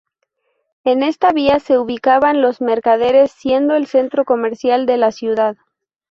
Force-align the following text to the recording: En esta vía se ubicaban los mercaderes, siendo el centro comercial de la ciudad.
En 0.83 1.03
esta 1.03 1.31
vía 1.31 1.59
se 1.59 1.77
ubicaban 1.77 2.41
los 2.41 2.59
mercaderes, 2.59 3.33
siendo 3.33 3.75
el 3.75 3.85
centro 3.85 4.25
comercial 4.25 4.87
de 4.87 4.97
la 4.97 5.11
ciudad. 5.11 5.57